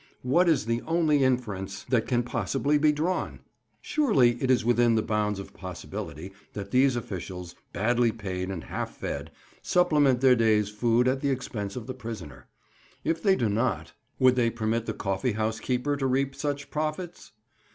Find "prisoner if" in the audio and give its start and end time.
11.93-13.21